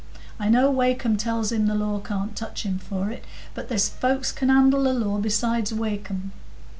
I 0.39 0.49
know 0.49 0.71
Wakem 0.71 1.15
tells 1.15 1.51
him 1.51 1.67
the 1.67 1.75
law 1.75 1.99
can't 1.99 2.35
touch 2.35 2.63
him 2.63 2.79
for 2.79 3.11
it, 3.11 3.23
but 3.53 3.69
there's 3.69 3.87
folks 3.87 4.31
can 4.31 4.49
handle 4.49 4.81
the 4.81 4.93
law 4.95 5.19
besides 5.19 5.71
Wakem. 5.71 6.31